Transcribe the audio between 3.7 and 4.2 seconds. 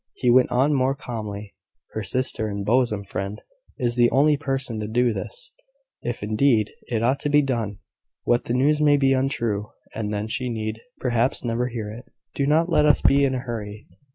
is the